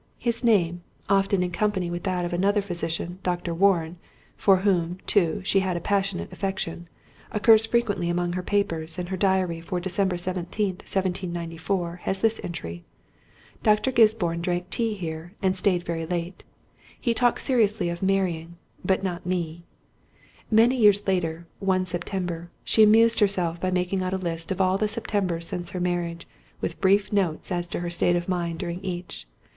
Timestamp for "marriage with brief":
25.79-27.13